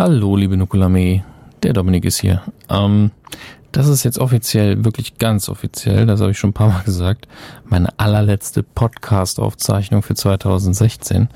[0.00, 1.24] Hallo, liebe Nukulame.
[1.62, 2.40] Der Dominik ist hier.
[2.70, 3.10] Ähm,
[3.70, 7.28] das ist jetzt offiziell, wirklich ganz offiziell, das habe ich schon ein paar Mal gesagt,
[7.66, 11.28] meine allerletzte Podcast-Aufzeichnung für 2016.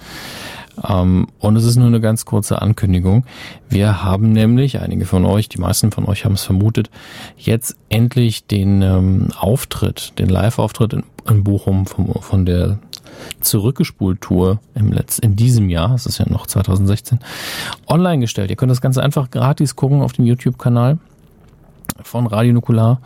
[0.88, 3.24] Ähm, und es ist nur eine ganz kurze Ankündigung.
[3.68, 6.90] Wir haben nämlich, einige von euch, die meisten von euch haben es vermutet,
[7.36, 12.78] jetzt endlich den ähm, Auftritt, den Live-Auftritt in, in Bochum vom, von der
[13.40, 17.20] Zurückgespult-Tour im Letz in diesem Jahr, es ist ja noch 2016,
[17.86, 18.50] online gestellt.
[18.50, 20.98] Ihr könnt das Ganze einfach gratis gucken auf dem YouTube-Kanal
[22.06, 23.00] von Radio Nukular.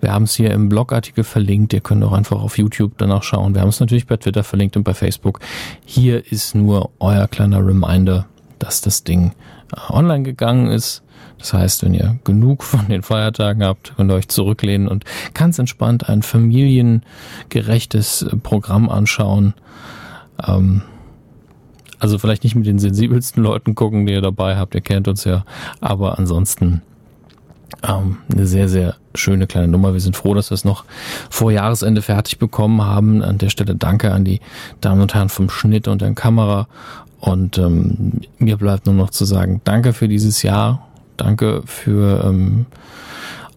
[0.00, 1.72] Wir haben es hier im Blogartikel verlinkt.
[1.72, 3.54] Ihr könnt auch einfach auf YouTube danach schauen.
[3.54, 5.40] Wir haben es natürlich bei Twitter verlinkt und bei Facebook.
[5.84, 8.26] Hier ist nur euer kleiner Reminder,
[8.58, 9.32] dass das Ding
[9.72, 11.02] äh, online gegangen ist.
[11.38, 15.58] Das heißt, wenn ihr genug von den Feiertagen habt, könnt ihr euch zurücklehnen und ganz
[15.58, 19.54] entspannt ein familiengerechtes äh, Programm anschauen.
[20.46, 20.82] Ähm,
[21.98, 25.24] also vielleicht nicht mit den sensibelsten Leuten gucken, die ihr dabei habt, ihr kennt uns
[25.24, 25.44] ja,
[25.80, 26.80] aber ansonsten
[27.86, 29.92] ähm, eine sehr, sehr schöne kleine Nummer.
[29.92, 30.84] Wir sind froh, dass wir es noch
[31.28, 33.22] vor Jahresende fertig bekommen haben.
[33.22, 34.40] An der Stelle danke an die
[34.80, 36.68] Damen und Herren vom Schnitt und der Kamera.
[37.20, 40.86] Und ähm, mir bleibt nur noch zu sagen, danke für dieses Jahr.
[41.16, 42.66] Danke für ähm,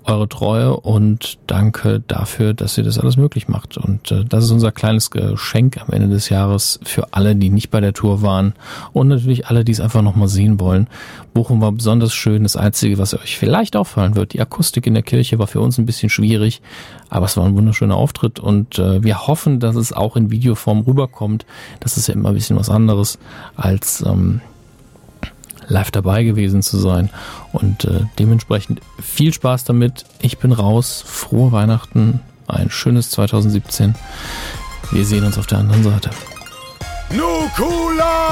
[0.05, 3.77] eure Treue und danke dafür, dass ihr das alles möglich macht.
[3.77, 7.69] Und äh, das ist unser kleines Geschenk am Ende des Jahres für alle, die nicht
[7.69, 8.53] bei der Tour waren
[8.91, 10.87] und natürlich alle, die es einfach nochmal sehen wollen.
[11.33, 12.43] Bochum war besonders schön.
[12.43, 15.77] Das Einzige, was euch vielleicht auffallen wird, die Akustik in der Kirche war für uns
[15.77, 16.61] ein bisschen schwierig,
[17.09, 20.81] aber es war ein wunderschöner Auftritt und äh, wir hoffen, dass es auch in Videoform
[20.81, 21.45] rüberkommt.
[21.79, 23.19] Das ist ja immer ein bisschen was anderes
[23.55, 24.41] als ähm,
[25.67, 27.09] live dabei gewesen zu sein.
[27.51, 30.05] Und äh, dementsprechend viel Spaß damit.
[30.21, 31.03] Ich bin raus.
[31.05, 32.19] Frohe Weihnachten.
[32.47, 33.95] Ein schönes 2017.
[34.91, 36.09] Wir sehen uns auf der anderen Seite.
[37.11, 38.22] Nukula!